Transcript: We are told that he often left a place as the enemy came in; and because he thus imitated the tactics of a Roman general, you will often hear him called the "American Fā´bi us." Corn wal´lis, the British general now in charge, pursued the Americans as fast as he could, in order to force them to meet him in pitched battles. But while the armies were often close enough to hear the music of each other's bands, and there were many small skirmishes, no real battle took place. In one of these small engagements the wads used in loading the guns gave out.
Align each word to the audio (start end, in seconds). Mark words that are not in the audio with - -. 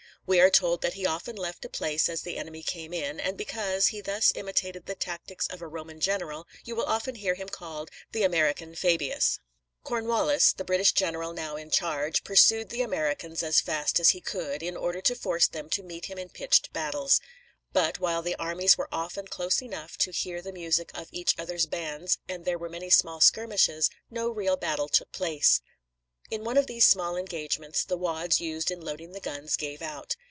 We 0.27 0.39
are 0.39 0.51
told 0.51 0.81
that 0.83 0.93
he 0.93 1.05
often 1.05 1.35
left 1.35 1.65
a 1.65 1.69
place 1.69 2.07
as 2.07 2.21
the 2.21 2.37
enemy 2.37 2.61
came 2.61 2.93
in; 2.93 3.19
and 3.19 3.35
because 3.35 3.87
he 3.87 3.99
thus 4.01 4.31
imitated 4.35 4.85
the 4.85 4.93
tactics 4.95 5.47
of 5.47 5.61
a 5.63 5.67
Roman 5.67 5.99
general, 5.99 6.47
you 6.63 6.75
will 6.75 6.85
often 6.85 7.15
hear 7.15 7.33
him 7.33 7.49
called 7.49 7.89
the 8.11 8.21
"American 8.23 8.73
Fā´bi 8.73 9.13
us." 9.13 9.39
Corn 9.83 10.05
wal´lis, 10.05 10.55
the 10.55 10.63
British 10.63 10.91
general 10.93 11.33
now 11.33 11.55
in 11.55 11.71
charge, 11.71 12.23
pursued 12.23 12.69
the 12.69 12.83
Americans 12.83 13.41
as 13.41 13.59
fast 13.59 13.99
as 13.99 14.11
he 14.11 14.21
could, 14.21 14.61
in 14.61 14.77
order 14.77 15.01
to 15.01 15.15
force 15.15 15.47
them 15.47 15.69
to 15.71 15.83
meet 15.83 16.05
him 16.05 16.19
in 16.19 16.29
pitched 16.29 16.71
battles. 16.71 17.19
But 17.73 17.99
while 17.99 18.21
the 18.21 18.35
armies 18.37 18.77
were 18.77 18.87
often 18.91 19.27
close 19.27 19.59
enough 19.61 19.97
to 19.97 20.11
hear 20.11 20.39
the 20.41 20.53
music 20.53 20.91
of 20.93 21.09
each 21.11 21.33
other's 21.39 21.65
bands, 21.65 22.19
and 22.29 22.45
there 22.45 22.59
were 22.59 22.69
many 22.69 22.91
small 22.91 23.21
skirmishes, 23.21 23.89
no 24.11 24.29
real 24.29 24.55
battle 24.55 24.87
took 24.87 25.11
place. 25.11 25.61
In 26.29 26.45
one 26.45 26.55
of 26.55 26.65
these 26.67 26.87
small 26.87 27.17
engagements 27.17 27.83
the 27.83 27.97
wads 27.97 28.39
used 28.39 28.71
in 28.71 28.79
loading 28.79 29.11
the 29.11 29.19
guns 29.19 29.57
gave 29.57 29.81
out. 29.81 30.15